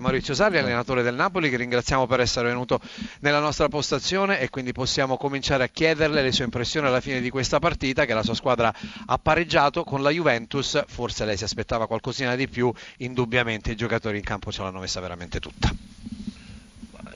Maurizio 0.00 0.34
Sarri, 0.34 0.58
allenatore 0.58 1.02
del 1.02 1.14
Napoli, 1.14 1.50
che 1.50 1.56
ringraziamo 1.56 2.06
per 2.06 2.20
essere 2.20 2.48
venuto 2.48 2.80
nella 3.20 3.40
nostra 3.40 3.68
postazione 3.68 4.40
e 4.40 4.48
quindi 4.50 4.72
possiamo 4.72 5.16
cominciare 5.16 5.64
a 5.64 5.68
chiederle 5.68 6.22
le 6.22 6.32
sue 6.32 6.44
impressioni 6.44 6.86
alla 6.86 7.00
fine 7.00 7.20
di 7.20 7.30
questa 7.30 7.58
partita 7.58 8.04
che 8.04 8.14
la 8.14 8.22
sua 8.22 8.34
squadra 8.34 8.74
ha 9.06 9.18
pareggiato. 9.18 9.84
Con 9.84 10.02
la 10.02 10.10
Juventus, 10.10 10.82
forse 10.86 11.24
lei 11.24 11.36
si 11.36 11.44
aspettava 11.44 11.86
qualcosina 11.86 12.36
di 12.36 12.48
più, 12.48 12.72
indubbiamente 12.98 13.72
i 13.72 13.76
giocatori 13.76 14.18
in 14.18 14.24
campo 14.24 14.52
ce 14.52 14.62
l'hanno 14.62 14.80
messa 14.80 15.00
veramente 15.00 15.40
tutta. 15.40 15.74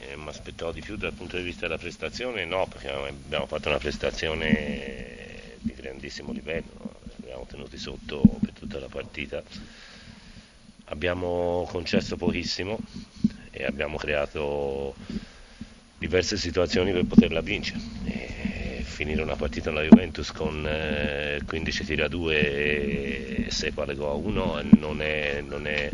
Eh, 0.00 0.16
mi 0.16 0.28
aspettavo 0.28 0.72
di 0.72 0.80
più 0.80 0.96
dal 0.96 1.12
punto 1.12 1.36
di 1.36 1.42
vista 1.42 1.62
della 1.62 1.78
prestazione, 1.78 2.44
no, 2.44 2.66
perché 2.66 2.90
abbiamo 2.90 3.46
fatto 3.46 3.68
una 3.68 3.78
prestazione 3.78 5.56
di 5.60 5.74
grandissimo 5.74 6.32
livello, 6.32 6.94
abbiamo 7.18 7.46
tenuti 7.48 7.78
sotto 7.78 8.20
per 8.40 8.52
tutta 8.52 8.78
la 8.78 8.88
partita 8.88 9.42
abbiamo 10.86 11.66
concesso 11.70 12.16
pochissimo 12.16 12.78
e 13.50 13.64
abbiamo 13.64 13.96
creato 13.96 14.94
diverse 15.98 16.36
situazioni 16.36 16.92
per 16.92 17.04
poterla 17.04 17.40
vincere. 17.40 17.80
E 18.04 18.82
finire 18.84 19.22
una 19.22 19.36
partita 19.36 19.70
alla 19.70 19.82
Juventus 19.82 20.30
con 20.30 20.64
eh, 20.66 21.40
15 21.44 21.84
tiri 21.84 22.02
a 22.02 22.08
2 22.08 23.46
e 23.46 23.50
6 23.50 23.70
palle 23.72 23.92
a 23.92 24.12
1 24.12 24.62
non 24.78 25.02
è, 25.02 25.40
non, 25.40 25.66
è, 25.66 25.90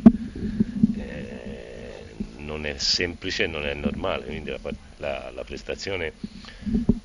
eh, 0.97 2.05
non 2.37 2.67
è, 2.67 2.77
semplice, 2.77 3.47
non 3.47 3.65
è 3.65 3.73
normale, 3.75 4.27
quindi 4.27 4.51
la, 4.51 4.59
la, 4.99 5.31
la 5.35 5.45
prestazione 5.45 6.13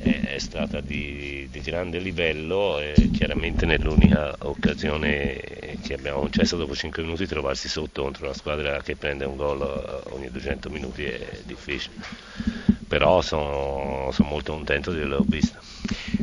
è 0.05 0.37
stata 0.37 0.81
di, 0.81 1.47
di 1.49 1.61
grande 1.61 1.99
livello 1.99 2.79
e 2.79 3.09
chiaramente 3.11 3.65
nell'unica 3.65 4.35
occasione 4.39 5.77
che 5.81 5.93
abbiamo 5.93 6.19
concesso 6.19 6.57
dopo 6.57 6.75
5 6.75 7.03
minuti 7.03 7.25
trovarsi 7.25 7.67
sotto 7.67 8.03
contro 8.03 8.25
una 8.25 8.33
squadra 8.33 8.81
che 8.81 8.95
prende 8.95 9.25
un 9.25 9.35
gol 9.35 10.03
ogni 10.11 10.29
200 10.29 10.69
minuti 10.69 11.05
è 11.05 11.41
difficile. 11.43 11.95
Però 12.87 13.21
sono, 13.21 14.09
sono 14.11 14.29
molto 14.29 14.53
contento 14.53 14.91
di 14.91 14.97
averlo 14.97 15.25
visto 15.27 15.59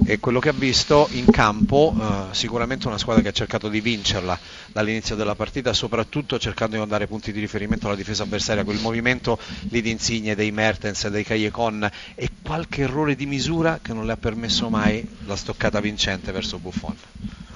e 0.02 0.18
quello 0.18 0.40
che 0.40 0.48
ha 0.48 0.54
visto 0.54 1.08
in 1.12 1.28
campo 1.30 1.94
eh, 1.98 2.34
sicuramente 2.34 2.86
una 2.88 2.98
squadra 2.98 3.22
che 3.22 3.28
ha 3.28 3.32
cercato 3.32 3.68
di 3.68 3.80
vincerla 3.80 4.38
dall'inizio 4.72 5.14
della 5.16 5.34
partita 5.34 5.72
soprattutto 5.72 6.38
cercando 6.38 6.82
di 6.82 6.88
dare 6.88 7.06
punti 7.06 7.32
di 7.32 7.40
riferimento 7.40 7.86
alla 7.86 7.96
difesa 7.96 8.22
avversaria 8.22 8.64
quel 8.64 8.78
movimento 8.78 9.38
lì 9.68 9.80
di 9.80 9.90
Insigne, 9.90 10.34
dei 10.34 10.50
Mertens, 10.50 11.08
dei 11.08 11.24
Callecon 11.24 11.88
e 12.14 12.30
qualche 12.42 12.82
errore 12.82 13.14
di 13.14 13.26
misura 13.26 13.80
che 13.80 13.92
non 13.92 14.06
le 14.06 14.12
ha 14.12 14.16
permesso 14.16 14.68
mai 14.70 15.06
la 15.24 15.36
stoccata 15.36 15.80
vincente 15.80 16.32
verso 16.32 16.58
Buffon 16.58 16.96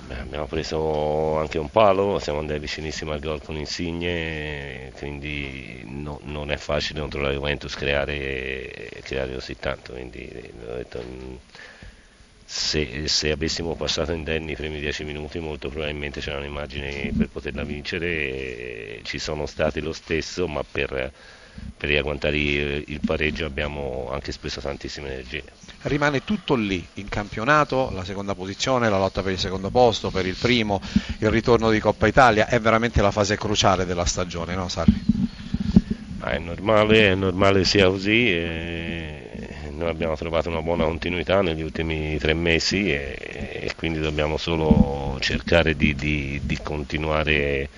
Beh, 0.06 0.20
abbiamo 0.20 0.46
preso 0.46 1.36
anche 1.38 1.58
un 1.58 1.68
palo, 1.68 2.20
siamo 2.20 2.38
andati 2.38 2.60
vicinissimi 2.60 3.10
al 3.10 3.18
gol 3.18 3.42
con 3.42 3.56
Insigne, 3.56 4.92
quindi 4.94 5.82
no, 5.84 6.20
non 6.22 6.52
è 6.52 6.56
facile 6.56 7.00
contro 7.00 7.20
la 7.20 7.32
Juventus 7.32 7.74
creare, 7.74 8.88
creare 9.02 9.34
così 9.34 9.56
tanto. 9.58 9.94
Quindi, 9.94 10.28
detto, 10.28 11.02
se, 12.48 13.08
se, 13.08 13.32
avessimo 13.32 13.74
passato 13.74 14.12
indenni 14.12 14.52
i 14.52 14.54
primi 14.54 14.78
dieci 14.78 15.02
minuti 15.02 15.40
molto 15.40 15.68
probabilmente 15.68 16.20
c'erano 16.20 16.44
immagini 16.44 17.10
per 17.10 17.28
poterla 17.28 17.64
vincere, 17.64 19.00
ci 19.02 19.18
sono 19.18 19.46
stati 19.46 19.80
lo 19.80 19.92
stesso, 19.92 20.46
ma 20.46 20.62
per, 20.62 20.88
per 21.76 21.88
riagguantare 21.88 22.38
il, 22.38 22.84
il 22.86 23.00
pareggio 23.04 23.46
abbiamo 23.46 24.08
anche 24.12 24.30
speso 24.30 24.60
tantissime 24.60 25.12
energie. 25.12 25.42
Rimane 25.82 26.22
tutto 26.22 26.54
lì 26.54 26.86
in 26.94 27.08
campionato, 27.08 27.90
la 27.92 28.04
seconda 28.04 28.36
posizione, 28.36 28.88
la 28.88 28.98
lotta 28.98 29.22
per 29.22 29.32
il 29.32 29.40
secondo 29.40 29.70
posto, 29.70 30.10
per 30.12 30.24
il 30.24 30.36
primo, 30.36 30.80
il 31.18 31.30
ritorno 31.30 31.68
di 31.70 31.80
Coppa 31.80 32.06
Italia, 32.06 32.46
è 32.46 32.60
veramente 32.60 33.02
la 33.02 33.10
fase 33.10 33.36
cruciale 33.36 33.84
della 33.84 34.04
stagione, 34.04 34.54
no 34.54 34.68
Sarri? 34.68 35.02
Ma 36.18 36.30
è 36.30 36.38
normale, 36.38 37.10
è 37.10 37.14
normale 37.16 37.64
sia 37.64 37.88
così. 37.88 38.30
E 38.30 39.25
noi 39.76 39.90
abbiamo 39.90 40.16
trovato 40.16 40.48
una 40.48 40.62
buona 40.62 40.84
continuità 40.84 41.42
negli 41.42 41.62
ultimi 41.62 42.16
tre 42.18 42.32
mesi 42.32 42.90
e, 42.90 43.16
e 43.66 43.72
quindi 43.76 44.00
dobbiamo 44.00 44.38
solo 44.38 45.18
cercare 45.20 45.76
di, 45.76 45.94
di, 45.94 46.40
di, 46.42 46.58
continuare 46.62 47.68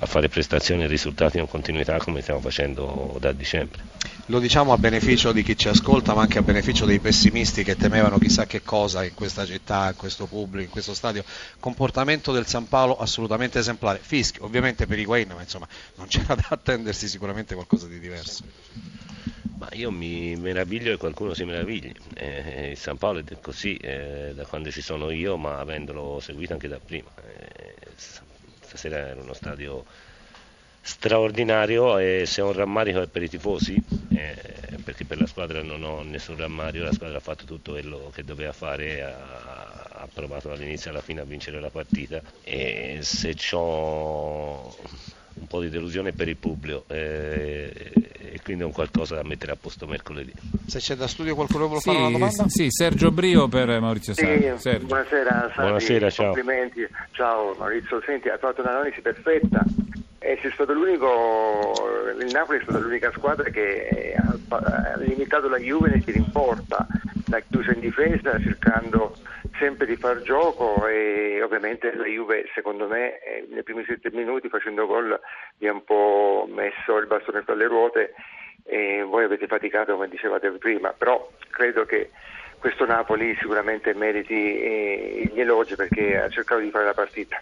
a 0.00 0.06
fare 0.06 0.28
prestazioni 0.28 0.84
e 0.84 0.86
risultati 0.86 1.38
in 1.38 1.46
continuità 1.46 1.98
come 1.98 2.22
stiamo 2.22 2.40
facendo 2.40 3.16
da 3.20 3.32
dicembre. 3.32 3.82
Lo 4.26 4.38
diciamo 4.38 4.72
a 4.72 4.78
beneficio 4.78 5.32
di 5.32 5.42
chi 5.42 5.56
ci 5.56 5.68
ascolta, 5.68 6.14
ma 6.14 6.22
anche 6.22 6.38
a 6.38 6.42
beneficio 6.42 6.86
dei 6.86 6.98
pessimisti 6.98 7.62
che 7.62 7.76
temevano 7.76 8.18
chissà 8.18 8.46
che 8.46 8.62
cosa 8.62 9.04
in 9.04 9.14
questa 9.14 9.44
città, 9.44 9.88
in 9.88 9.96
questo 9.96 10.26
pubblico, 10.26 10.64
in 10.64 10.70
questo 10.70 10.94
stadio. 10.94 11.24
Comportamento 11.60 12.32
del 12.32 12.46
San 12.46 12.68
Paolo 12.68 12.98
assolutamente 12.98 13.58
esemplare. 13.58 14.00
Fischio, 14.02 14.44
ovviamente 14.44 14.86
per 14.86 14.98
i 14.98 15.04
Wayne, 15.04 15.34
ma 15.34 15.42
insomma 15.42 15.68
non 15.96 16.06
c'era 16.06 16.34
da 16.34 16.46
attendersi 16.48 17.06
sicuramente 17.06 17.54
qualcosa 17.54 17.86
di 17.86 17.98
diverso. 17.98 18.44
Io 19.72 19.90
mi 19.90 20.34
meraviglio 20.36 20.92
che 20.92 20.96
qualcuno 20.96 21.34
si 21.34 21.44
meravigli. 21.44 21.92
Eh, 22.14 22.70
il 22.70 22.76
San 22.76 22.96
Paolo 22.96 23.20
è 23.20 23.40
così 23.40 23.76
eh, 23.76 24.32
da 24.34 24.44
quando 24.46 24.70
ci 24.70 24.80
sono 24.80 25.10
io, 25.10 25.36
ma 25.36 25.58
avendolo 25.58 26.20
seguito 26.20 26.54
anche 26.54 26.68
da 26.68 26.78
prima. 26.78 27.10
Eh, 27.16 27.74
stasera 28.60 28.98
era 28.98 29.20
uno 29.20 29.34
stadio 29.34 29.84
straordinario 30.80 31.98
e 31.98 32.24
se 32.26 32.40
un 32.40 32.52
rammarico 32.52 33.02
è 33.02 33.08
per 33.08 33.22
i 33.22 33.28
tifosi, 33.28 33.76
eh, 34.14 34.78
perché 34.82 35.04
per 35.04 35.20
la 35.20 35.26
squadra 35.26 35.62
non 35.62 35.82
ho 35.82 36.02
nessun 36.02 36.36
rammarico, 36.36 36.84
la 36.84 36.92
squadra 36.92 37.18
ha 37.18 37.20
fatto 37.20 37.44
tutto 37.44 37.72
quello 37.72 38.10
che 38.14 38.24
doveva 38.24 38.52
fare, 38.52 39.02
ha, 39.02 39.86
ha 39.90 40.08
provato 40.12 40.48
dall'inizio 40.48 40.90
alla 40.90 41.02
fine 41.02 41.20
a 41.20 41.24
vincere 41.24 41.60
la 41.60 41.70
partita 41.70 42.22
e 42.42 43.00
se 43.02 43.34
un 43.52 44.74
po' 45.48 45.60
di 45.60 45.68
delusione 45.68 46.12
per 46.12 46.28
il 46.28 46.36
pubblico 46.36 46.84
eh, 46.88 47.72
e 47.94 48.40
quindi 48.44 48.62
è 48.62 48.66
un 48.66 48.72
qualcosa 48.72 49.16
da 49.16 49.22
mettere 49.24 49.52
a 49.52 49.56
posto 49.60 49.86
mercoledì. 49.86 50.32
Se 50.66 50.78
c'è 50.78 50.94
da 50.94 51.08
studio 51.08 51.34
qualcuno 51.34 51.66
vuole 51.66 51.80
sì, 51.80 51.88
fare 51.88 52.00
una 52.00 52.10
domanda? 52.10 52.44
Sì, 52.48 52.66
Sergio 52.70 53.10
Brio 53.10 53.48
per 53.48 53.80
Maurizio 53.80 54.14
Sarri. 54.14 54.54
Sì, 54.58 54.76
buonasera, 54.78 55.30
Sarri, 55.30 55.52
buonasera 55.54 56.10
ciao. 56.10 56.32
complimenti. 56.32 56.86
Ciao 57.10 57.54
Maurizio, 57.58 58.00
senti, 58.04 58.28
hai 58.28 58.38
fatto 58.38 58.60
un'analisi 58.60 59.00
perfetta. 59.00 59.64
E 60.20 60.38
sei 60.42 60.50
stato 60.52 60.72
l'unico, 60.72 61.72
il 62.20 62.30
Napoli 62.32 62.58
è 62.58 62.62
stata 62.62 62.78
l'unica 62.78 63.10
squadra 63.12 63.48
che 63.50 64.14
ha 64.16 64.96
limitato 64.98 65.48
la 65.48 65.58
Juve 65.58 65.90
nei 65.90 66.02
tiri 66.02 66.18
in 66.18 66.30
porta, 66.30 66.86
l'ha 67.26 67.40
chiusa 67.48 67.72
in 67.72 67.80
difesa 67.80 68.38
cercando 68.40 69.16
sempre 69.58 69.86
di 69.86 69.96
far 69.96 70.22
gioco 70.22 70.86
e 70.86 71.27
ovviamente 71.42 71.94
la 71.94 72.06
Juve 72.06 72.48
secondo 72.54 72.86
me 72.86 73.18
eh, 73.20 73.46
nei 73.48 73.62
primi 73.62 73.84
sette 73.84 74.10
minuti 74.10 74.48
facendo 74.48 74.86
gol 74.86 75.18
vi 75.58 75.68
ha 75.68 75.72
un 75.72 75.84
po' 75.84 76.46
messo 76.48 76.96
il 76.96 77.06
bastone 77.06 77.42
fra 77.42 77.54
le 77.54 77.66
ruote 77.66 78.14
e 78.64 79.02
voi 79.02 79.24
avete 79.24 79.46
faticato 79.46 79.94
come 79.94 80.08
dicevate 80.08 80.50
prima, 80.50 80.92
però 80.92 81.30
credo 81.50 81.84
che 81.84 82.10
questo 82.58 82.84
Napoli 82.84 83.36
sicuramente 83.40 83.94
meriti 83.94 84.34
eh, 84.34 85.30
gli 85.32 85.40
elogi 85.40 85.74
perché 85.74 86.18
ha 86.18 86.28
cercato 86.28 86.60
di 86.60 86.70
fare 86.70 86.84
la 86.84 86.94
partita. 86.94 87.40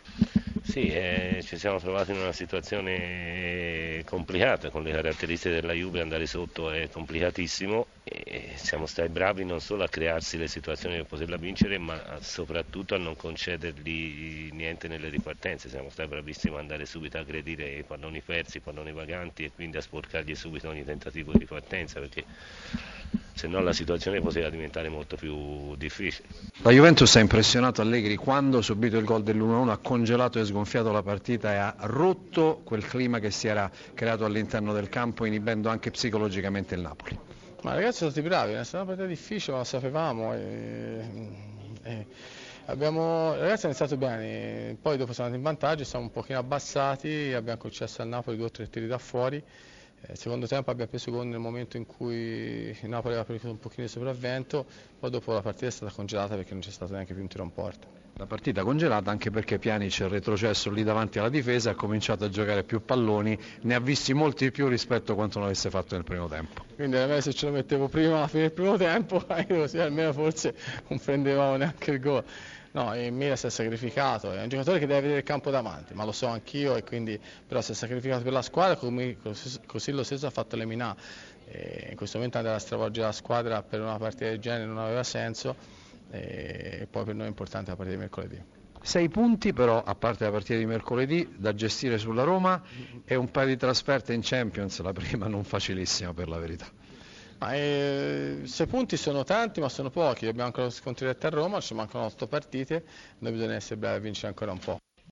Sì, 0.63 0.89
eh, 0.89 1.39
ci 1.43 1.57
siamo 1.57 1.79
trovati 1.79 2.11
in 2.11 2.19
una 2.19 2.33
situazione 2.33 4.03
complicata, 4.05 4.69
con 4.71 4.83
le 4.83 4.93
caratteristiche 4.93 5.55
della 5.61 5.73
Juve 5.73 6.01
andare 6.01 6.27
sotto 6.27 6.71
è 6.71 6.89
complicatissimo 6.91 7.87
e 8.05 8.23
siamo 8.55 8.87
stati 8.87 9.09
bravi 9.09 9.45
non 9.45 9.61
solo 9.61 9.85
a 9.85 9.89
crearsi 9.89 10.37
le 10.37 10.49
situazioni 10.49 10.97
per 10.97 11.07
poterla 11.07 11.37
vincere, 11.37 11.79
ma 11.79 12.01
soprattutto 12.21 12.95
a 12.95 12.99
non 12.99 13.17
concedergli 13.17 14.51
niente 14.53 14.89
nelle 14.89 15.09
ripartenze. 15.09 15.69
Siamo 15.69 15.91
stati 15.91 16.09
bravissimi 16.09 16.55
ad 16.55 16.61
andare 16.61 16.87
subito 16.87 17.17
a 17.17 17.21
aggredire 17.21 17.79
i 17.79 17.83
palloni 17.83 18.21
persi, 18.21 18.59
i 18.59 18.61
palloni 18.61 18.93
vaganti 18.93 19.45
e 19.45 19.53
quindi 19.53 19.77
a 19.77 19.81
sporcargli 19.81 20.35
subito 20.35 20.69
ogni 20.69 20.85
tentativo 20.85 21.33
di 21.33 21.39
ripartenza 21.39 22.01
perché 22.01 22.25
se 23.37 23.47
no 23.49 23.61
la 23.61 23.75
situazione 23.75 24.21
poteva 24.21 24.49
diventare 24.49 24.89
molto 24.89 25.17
più 25.17 25.77
difficile. 25.77 26.29
La 26.63 26.71
Juventus 26.71 27.15
ha 27.17 27.21
impressionato 27.21 27.83
Allegri 27.83 28.17
quando, 28.17 28.63
subito 28.63 28.97
il 28.97 29.05
gol 29.05 29.23
dell'1-1, 29.23 29.69
ha 29.69 29.77
congelato 29.77 30.41
e 30.41 30.45
sgonfiato 30.47 30.91
la 30.91 31.03
partita 31.03 31.53
e 31.53 31.57
ha 31.57 31.75
rotto 31.81 32.63
quel 32.65 32.85
clima 32.87 33.19
che 33.19 33.31
si 33.31 33.47
era 33.47 33.71
creato 33.93 34.25
all'interno 34.25 34.73
del 34.73 34.89
campo, 34.89 35.27
inibendo 35.27 35.69
anche 35.69 35.91
psicologicamente 35.91 36.75
il 36.75 36.81
Napoli. 36.81 37.26
Ma 37.63 37.75
ragazzi 37.75 37.99
sono 37.99 38.11
stati 38.11 38.27
bravi, 38.27 38.53
è 38.53 38.65
stata 38.65 38.85
una 38.85 38.95
partita 38.95 39.09
difficile, 39.09 39.53
ma 39.53 39.59
lo 39.59 39.65
sapevamo. 39.65 40.35
E, 40.35 41.05
e 41.83 42.07
abbiamo, 42.67 43.33
ragazzi 43.33 43.67
hanno 43.67 43.75
iniziato 43.75 43.97
bene, 43.97 44.77
poi 44.81 44.97
dopo 44.97 45.13
siamo 45.13 45.31
andati 45.31 45.37
in 45.37 45.43
vantaggio, 45.43 45.85
siamo 45.85 46.05
un 46.05 46.11
pochino 46.11 46.39
abbassati, 46.39 47.33
abbiamo 47.33 47.59
concesso 47.59 48.03
al 48.03 48.09
Napoli 48.09 48.37
due 48.37 48.47
o 48.47 48.51
tre 48.51 48.69
tiri 48.69 48.87
da 48.87 48.99
fuori 48.99 49.43
il 50.03 50.13
eh, 50.13 50.17
secondo 50.17 50.47
tempo 50.47 50.71
abbiamo 50.71 50.91
preso 50.91 51.11
gol 51.11 51.27
nel 51.27 51.39
momento 51.39 51.77
in 51.77 51.87
cui 51.87 52.15
il 52.15 52.89
Napoli 52.89 53.15
aveva 53.15 53.25
preso 53.25 53.51
un 53.51 53.59
pochino 53.59 53.87
di 53.87 53.93
sopravvento, 53.93 54.67
poi 54.99 55.11
dopo 55.11 55.33
la 55.33 55.41
partita 55.41 55.67
è 55.67 55.71
stata 55.71 55.93
congelata 55.93 56.37
perché 56.37 56.53
non 56.53 56.61
c'è 56.61 56.71
stato 56.71 56.93
neanche 56.93 57.13
più 57.13 57.23
un 57.23 57.29
tiro 57.29 57.43
in 57.45 57.53
porta. 57.53 57.96
La 58.19 58.25
partita 58.25 58.63
congelata 58.63 59.11
anche 59.11 59.31
perché 59.31 59.59
Pjanic 59.59 60.01
è 60.01 60.09
retrocesso 60.09 60.71
lì 60.71 60.83
davanti 60.83 61.19
alla 61.19 61.29
difesa, 61.29 61.73
ha 61.73 61.75
cominciato 61.75 62.25
a 62.25 62.31
giocare 62.31 62.65
più 62.65 62.83
palloni, 62.83 63.39
ne 63.61 63.75
ha 63.75 63.79
visti 63.79 64.15
molti 64.15 64.51
più 64.51 64.69
rispetto 64.69 65.13
a 65.13 65.15
quanto 65.15 65.37
non 65.37 65.49
avesse 65.49 65.69
fatto 65.69 65.97
nel 65.97 66.05
primo 66.05 66.27
tempo. 66.27 66.65
Quindi 66.77 66.97
a 66.97 67.07
me 67.07 67.21
se 67.21 67.35
ce 67.35 67.45
lo 67.45 67.53
mettevo 67.53 67.89
prima 67.89 68.17
alla 68.17 68.27
fine 68.27 68.45
del 68.45 68.53
primo 68.53 68.79
tempo, 68.79 69.23
così 69.47 69.79
almeno 69.79 70.15
forse 70.15 70.55
non 70.89 70.99
prendevamo 70.99 71.57
neanche 71.57 71.91
il 71.91 72.01
gol. 72.01 72.25
No, 72.73 72.95
il 72.99 73.13
Milan 73.13 73.37
si 73.37 73.49
è 73.49 73.51
sacrificato, 73.51 74.33
è 74.33 74.41
un 74.41 74.49
giocatore 74.49 74.79
che 74.79 74.87
deve 74.87 75.01
vedere 75.03 75.19
il 75.19 75.27
campo 75.27 75.51
davanti, 75.51 75.93
ma 75.93 76.05
lo 76.05 76.13
so 76.13 76.27
anch'io 76.27 76.75
e 76.75 76.85
quindi 76.85 77.21
però 77.47 77.61
si 77.61 77.73
è 77.73 77.75
sacrificato 77.75 78.23
per 78.23 78.33
la 78.33 78.43
squadra 78.43 78.77
così 78.77 79.93
lo 79.93 80.03
stesso 80.03 80.27
ha 80.27 80.31
fatto 80.31 80.57
Lemina. 80.57 80.97
E 81.45 81.89
in 81.91 81.97
questo 81.97 82.17
momento 82.17 82.39
andare 82.39 82.57
a 82.57 82.61
stravolgere 82.61 83.07
la 83.09 83.13
squadra 83.13 83.63
per 83.63 83.83
una 83.83 83.99
partita 83.99 84.25
del 84.25 84.39
genere 84.39 84.65
non 84.65 84.79
aveva 84.79 85.03
senso 85.05 85.85
e 86.21 86.87
poi 86.91 87.05
per 87.05 87.15
noi 87.15 87.27
è 87.27 87.29
importante 87.29 87.71
la 87.71 87.77
partita 87.77 87.97
di 87.97 88.03
mercoledì. 88.03 88.43
Sei 88.83 89.09
punti 89.09 89.53
però, 89.53 89.83
a 89.83 89.95
parte 89.97 90.25
la 90.25 90.31
partita 90.31 90.59
di 90.59 90.67
mercoledì, 90.67 91.35
da 91.37 91.55
gestire 91.55 91.99
sulla 91.99 92.23
Roma 92.23 92.63
e 93.05 93.17
un 93.17 93.31
paio 93.31 93.49
di 93.49 93.57
trasferte 93.57 94.13
in 94.13 94.21
Champions, 94.23 94.81
la 94.81 94.93
prima 94.93 95.27
non 95.27 95.43
facilissima 95.43 96.15
per 96.15 96.29
la 96.29 96.39
verità. 96.39 96.67
Ma, 97.39 97.53
eh, 97.53 98.43
sei 98.45 98.67
punti 98.67 98.97
sono 98.97 99.25
tanti 99.25 99.61
ma 99.61 99.69
sono 99.69 99.91
pochi, 99.91 100.27
abbiamo 100.27 100.47
ancora 100.47 100.71
scontri 100.71 101.07
a 101.09 101.17
Roma, 101.29 101.61
ci 101.61 101.75
mancano 101.75 102.05
otto 102.05 102.27
partite, 102.27 102.85
noi 103.19 103.33
bisogna 103.33 103.55
essere 103.55 103.77
bravi 103.77 103.97
a 103.97 104.01
vincere 104.01 104.29
ancora 104.29 104.53
un 104.53 104.59
po'. 104.59 104.79